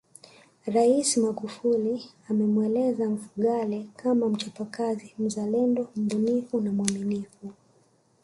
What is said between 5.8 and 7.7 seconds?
mbunifu na mwaminifu